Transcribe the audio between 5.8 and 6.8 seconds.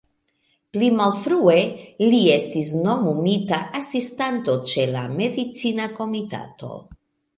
Komitato.